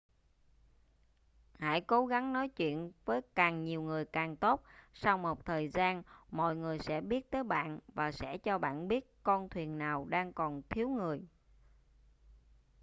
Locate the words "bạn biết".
8.59-9.05